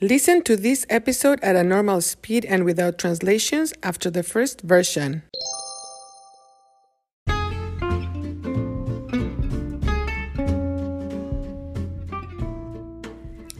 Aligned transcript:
Listen 0.00 0.42
to 0.42 0.56
this 0.56 0.84
episode 0.90 1.38
at 1.40 1.54
a 1.54 1.62
normal 1.62 2.00
speed 2.00 2.44
and 2.46 2.64
without 2.64 2.98
translations 2.98 3.72
after 3.84 4.10
the 4.10 4.24
first 4.24 4.60
version. 4.62 5.22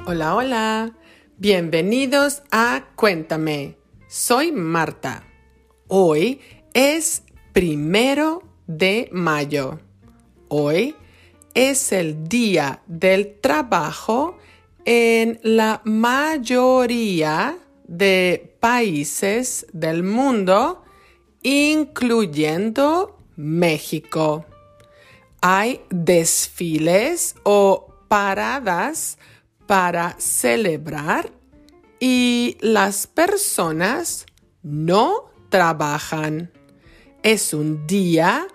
Hola, 0.04 0.34
hola. 0.34 0.92
Bienvenidos 1.38 2.42
a 2.50 2.82
Cuéntame. 2.96 3.76
Soy 4.08 4.50
Marta. 4.50 5.22
Hoy 5.86 6.40
es 6.74 7.22
primero 7.52 8.42
de 8.66 9.08
mayo. 9.12 9.78
Hoy 10.48 10.96
es 11.54 11.92
el 11.92 12.28
día 12.28 12.82
del 12.88 13.38
trabajo 13.40 14.36
en 14.84 15.40
la 15.42 15.80
mayoría 15.84 17.58
de 17.86 18.56
países 18.60 19.66
del 19.72 20.02
mundo, 20.02 20.82
incluyendo 21.42 23.18
México. 23.36 24.46
Hay 25.40 25.82
desfiles 25.90 27.36
o 27.42 27.94
paradas 28.08 29.18
para 29.66 30.16
celebrar 30.18 31.30
y 32.00 32.56
las 32.60 33.06
personas 33.06 34.26
no 34.62 35.30
trabajan. 35.48 36.52
Es 37.22 37.54
un 37.54 37.86
día 37.86 38.46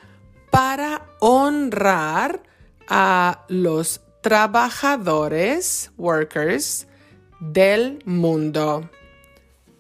para 0.51 1.07
honrar 1.19 2.43
a 2.87 3.45
los 3.47 4.01
trabajadores, 4.21 5.91
workers, 5.97 6.87
del 7.39 8.01
mundo. 8.05 8.89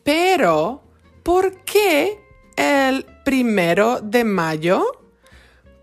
Pero, 0.03 0.83
¿por 1.23 1.63
qué 1.63 2.19
el 2.55 3.05
primero 3.25 3.99
de 4.01 4.23
mayo? 4.23 4.85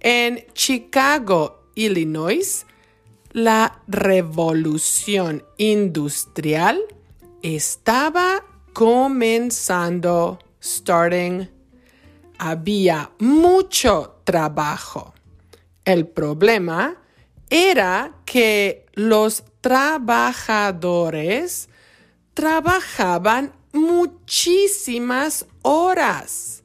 en 0.00 0.44
Chicago, 0.54 1.62
Illinois, 1.74 2.64
la 3.32 3.82
revolución 3.86 5.44
industrial 5.58 6.80
estaba 7.42 8.42
comenzando, 8.72 10.38
starting 10.60 11.57
había 12.38 13.10
mucho 13.18 14.20
trabajo. 14.24 15.12
El 15.84 16.06
problema 16.06 16.96
era 17.50 18.14
que 18.24 18.86
los 18.94 19.44
trabajadores 19.60 21.68
trabajaban 22.34 23.52
muchísimas 23.72 25.46
horas. 25.62 26.62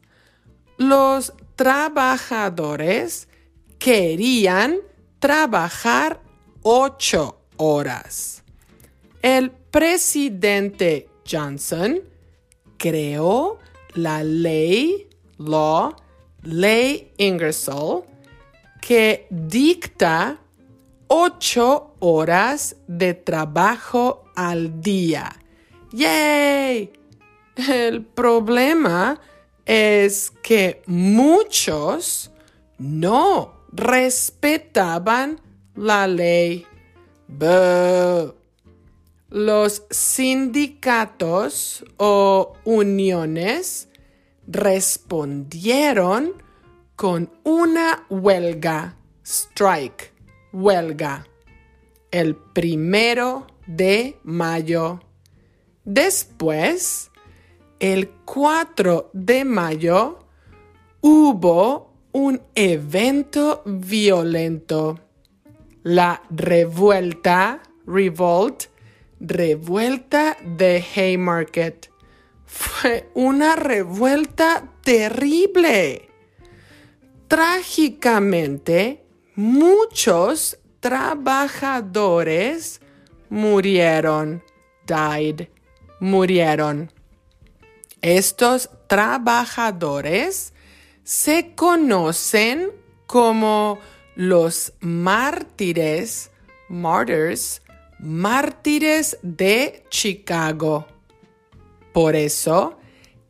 Los 0.77 1.33
trabajadores 1.55 3.27
querían 3.79 4.77
trabajar 5.19 6.21
ocho 6.61 7.39
horas. 7.57 8.43
El 9.21 9.51
presidente 9.51 11.09
Johnson 11.29 12.01
creó 12.77 13.59
la 13.93 14.23
ley 14.23 15.09
Law, 15.37 15.95
Ley 16.43 17.11
Ingersoll, 17.17 18.03
que 18.81 19.27
dicta 19.29 20.39
ocho 21.07 21.95
horas 21.99 22.75
de 22.87 23.13
trabajo 23.13 24.25
al 24.35 24.81
día. 24.81 25.31
¡Yay! 25.91 26.91
El 27.55 28.03
problema 28.03 29.21
es 29.65 30.31
que 30.41 30.81
muchos 30.87 32.31
no 32.77 33.53
respetaban 33.71 35.39
la 35.75 36.07
ley. 36.07 36.65
Los 39.29 39.83
sindicatos 39.89 41.85
o 41.97 42.53
uniones 42.65 43.87
respondieron 44.47 46.33
con 46.95 47.31
una 47.43 48.05
huelga, 48.09 48.95
strike, 49.23 50.13
huelga, 50.51 51.27
el 52.11 52.35
primero 52.35 53.47
de 53.65 54.19
mayo. 54.23 54.99
Después, 55.85 57.11
el 57.79 58.09
4 58.25 59.09
de 59.13 59.45
mayo, 59.45 60.19
hubo 61.01 61.93
un 62.11 62.41
evento 62.55 63.63
violento. 63.65 64.99
La 65.81 66.21
revuelta, 66.29 67.61
revolt, 67.85 68.65
revuelta 69.19 70.37
de 70.45 70.83
Haymarket 70.95 71.92
fue 72.53 73.09
una 73.15 73.55
revuelta 73.55 74.69
terrible. 74.83 76.07
Trágicamente, 77.27 79.03
muchos 79.35 80.59
trabajadores 80.79 82.79
murieron, 83.29 84.43
died, 84.85 85.47
murieron. 85.99 86.91
Estos 88.03 88.69
trabajadores 88.85 90.53
se 91.03 91.55
conocen 91.55 92.69
como 93.07 93.79
los 94.15 94.73
mártires, 94.79 96.29
martyrs, 96.69 97.63
mártires 97.97 99.17
de 99.23 99.83
Chicago. 99.89 100.85
Por 101.93 102.15
eso, 102.15 102.77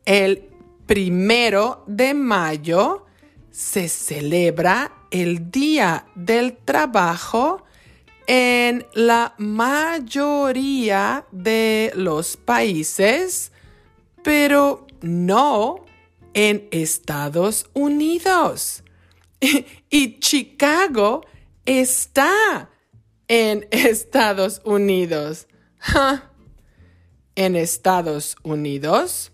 el 0.06 0.50
primero 0.86 1.84
de 1.88 2.14
mayo 2.14 3.06
se 3.52 3.88
celebra 3.88 4.92
el 5.12 5.52
Día 5.52 6.06
del 6.16 6.58
Trabajo 6.58 7.64
en 8.26 8.86
la 8.94 9.36
mayoría 9.38 11.26
de 11.32 11.92
los 11.96 12.38
países, 12.38 13.52
pero 14.24 14.88
no 15.02 15.86
en 16.34 16.68
Estados 16.72 17.70
Unidos. 17.74 18.84
y 19.90 20.20
Chicago 20.20 21.26
está 21.66 22.70
en 23.28 23.68
Estados 23.72 24.62
Unidos. 24.64 25.48
En 27.36 27.56
Estados 27.56 28.36
Unidos, 28.44 29.32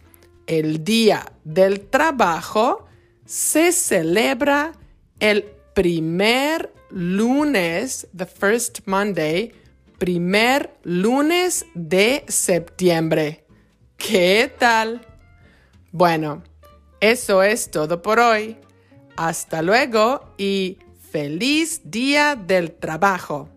el 0.47 0.85
Día 0.85 1.33
del 1.43 1.81
Trabajo 1.81 2.85
se 3.25 3.73
celebra 3.73 4.71
el 5.19 5.43
primer 5.75 6.73
lunes, 6.89 8.07
the 8.15 8.25
first 8.25 8.79
Monday, 8.85 9.51
primer 9.97 10.73
lunes 10.83 11.65
de 11.73 12.23
septiembre. 12.29 13.45
¿Qué 13.97 14.49
tal? 14.57 15.05
Bueno, 15.91 16.41
eso 17.01 17.43
es 17.43 17.69
todo 17.69 18.01
por 18.01 18.19
hoy. 18.19 18.55
Hasta 19.17 19.61
luego 19.61 20.33
y 20.37 20.77
feliz 21.11 21.81
día 21.83 22.37
del 22.37 22.71
trabajo. 22.71 23.49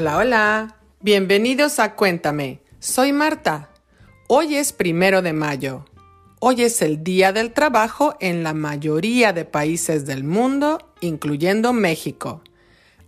Hola, 0.00 0.18
hola. 0.18 0.76
Bienvenidos 1.00 1.80
a 1.80 1.96
Cuéntame. 1.96 2.60
Soy 2.78 3.12
Marta. 3.12 3.70
Hoy 4.28 4.54
es 4.54 4.72
primero 4.72 5.22
de 5.22 5.32
mayo. 5.32 5.86
Hoy 6.38 6.62
es 6.62 6.82
el 6.82 7.02
Día 7.02 7.32
del 7.32 7.52
Trabajo 7.52 8.14
en 8.20 8.44
la 8.44 8.54
mayoría 8.54 9.32
de 9.32 9.44
países 9.44 10.06
del 10.06 10.22
mundo, 10.22 10.92
incluyendo 11.00 11.72
México. 11.72 12.42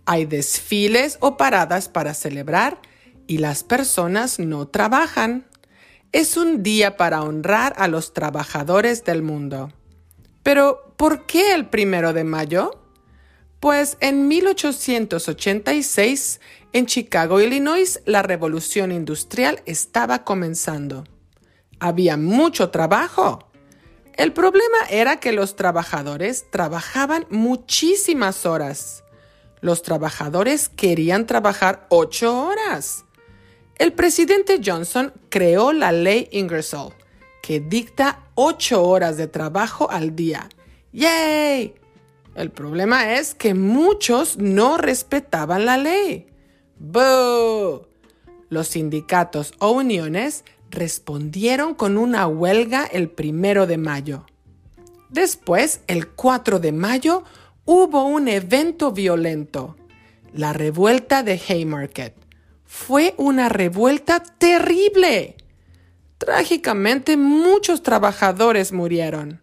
Hay 0.05 0.25
desfiles 0.25 1.17
o 1.21 1.37
paradas 1.37 1.87
para 1.87 2.13
celebrar 2.13 2.81
y 3.25 3.37
las 3.37 3.63
personas 3.63 4.37
no 4.39 4.67
trabajan. 4.67 5.45
Es 6.11 6.35
un 6.35 6.61
día 6.61 6.97
para 6.97 7.23
honrar 7.23 7.73
a 7.77 7.87
los 7.87 8.13
trabajadores 8.13 9.05
del 9.05 9.21
mundo. 9.21 9.71
Pero, 10.43 10.93
¿por 10.97 11.25
qué 11.25 11.53
el 11.53 11.67
primero 11.67 12.11
de 12.11 12.25
mayo? 12.25 12.80
Pues 13.61 13.97
en 13.99 14.27
1886, 14.27 16.41
en 16.73 16.87
Chicago, 16.87 17.39
Illinois, 17.39 18.01
la 18.05 18.23
revolución 18.23 18.91
industrial 18.91 19.61
estaba 19.67 20.23
comenzando. 20.23 21.03
Había 21.79 22.17
mucho 22.17 22.71
trabajo. 22.71 23.51
El 24.15 24.33
problema 24.33 24.77
era 24.89 25.19
que 25.19 25.31
los 25.31 25.55
trabajadores 25.55 26.49
trabajaban 26.49 27.27
muchísimas 27.29 28.47
horas. 28.47 29.03
Los 29.59 29.83
trabajadores 29.83 30.67
querían 30.67 31.27
trabajar 31.27 31.85
ocho 31.89 32.47
horas. 32.47 33.05
El 33.75 33.93
presidente 33.93 34.59
Johnson 34.65 35.13
creó 35.29 35.71
la 35.71 35.91
ley 35.91 36.29
Ingersoll, 36.31 36.95
que 37.43 37.59
dicta 37.59 38.25
ocho 38.33 38.83
horas 38.83 39.17
de 39.17 39.27
trabajo 39.27 39.91
al 39.91 40.15
día. 40.15 40.49
¡Yay! 40.93 41.75
El 42.35 42.51
problema 42.51 43.15
es 43.15 43.35
que 43.35 43.53
muchos 43.53 44.37
no 44.37 44.77
respetaban 44.77 45.65
la 45.65 45.77
ley. 45.77 46.27
¡Boo! 46.79 47.87
Los 48.49 48.69
sindicatos 48.69 49.53
o 49.59 49.71
uniones 49.71 50.43
respondieron 50.69 51.75
con 51.75 51.97
una 51.97 52.27
huelga 52.27 52.85
el 52.85 53.09
primero 53.09 53.67
de 53.67 53.77
mayo. 53.77 54.25
Después, 55.09 55.81
el 55.87 56.07
4 56.07 56.59
de 56.59 56.71
mayo, 56.71 57.23
hubo 57.65 58.05
un 58.05 58.29
evento 58.29 58.91
violento, 58.91 59.75
la 60.33 60.53
revuelta 60.53 61.23
de 61.23 61.39
Haymarket. 61.47 62.15
Fue 62.63 63.13
una 63.17 63.49
revuelta 63.49 64.23
terrible. 64.23 65.35
Trágicamente, 66.17 67.17
muchos 67.17 67.83
trabajadores 67.83 68.71
murieron. 68.71 69.40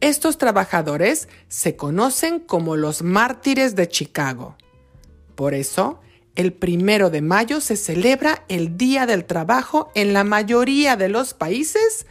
Estos 0.00 0.38
trabajadores 0.38 1.28
se 1.48 1.76
conocen 1.76 2.40
como 2.40 2.76
los 2.76 3.02
mártires 3.02 3.74
de 3.76 3.88
Chicago. 3.88 4.56
Por 5.34 5.54
eso, 5.54 6.00
el 6.34 6.52
primero 6.52 7.08
de 7.08 7.22
mayo 7.22 7.60
se 7.60 7.76
celebra 7.76 8.44
el 8.48 8.76
Día 8.76 9.06
del 9.06 9.24
Trabajo 9.24 9.90
en 9.94 10.12
la 10.12 10.22
mayoría 10.22 10.96
de 10.96 11.08
los 11.08 11.32
países, 11.32 12.06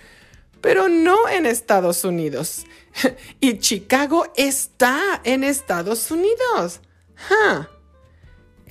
pero 0.62 0.90
no 0.90 1.30
en 1.30 1.46
Estados 1.46 2.04
Unidos. 2.04 2.66
y 3.40 3.60
Chicago 3.60 4.26
está 4.36 5.22
en 5.24 5.44
Estados 5.44 6.10
Unidos. 6.10 6.82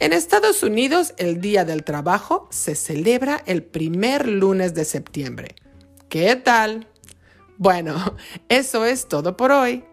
En 0.01 0.13
Estados 0.13 0.65
Unidos, 0.65 1.15
el 1.19 1.41
Día 1.41 1.65
del 1.65 1.85
Trabajo 1.85 2.49
se 2.51 2.75
celebra 2.75 3.43
el 3.47 3.63
primer 3.63 4.27
lunes 4.27 4.75
de 4.75 4.85
septiembre. 4.85 5.55
¿Qué 6.09 6.35
tal? 6.35 6.89
Bueno, 7.59 8.17
eso 8.49 8.85
es 8.85 9.07
todo 9.07 9.37
por 9.37 9.53
hoy. 9.53 9.85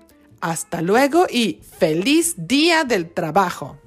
Hasta 0.41 0.81
luego 0.81 1.27
y 1.29 1.61
feliz 1.79 2.35
Día 2.37 2.83
del 2.83 3.13
Trabajo. 3.13 3.77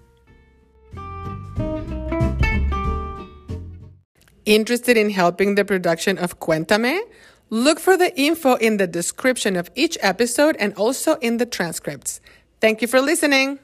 Interested 4.45 4.97
in 4.97 5.11
helping 5.11 5.55
the 5.55 5.65
production 5.65 6.19
of 6.19 6.39
Cuéntame? 6.39 7.01
Look 7.51 7.81
for 7.81 7.97
the 7.97 8.15
info 8.15 8.55
in 8.57 8.77
the 8.77 8.87
description 8.87 9.57
of 9.57 9.71
each 9.75 9.97
episode 10.03 10.57
and 10.59 10.75
also 10.75 11.17
in 11.21 11.39
the 11.39 11.47
transcripts. 11.47 12.21
Thank 12.61 12.83
you 12.83 12.89
for 12.89 13.01
listening. 13.01 13.59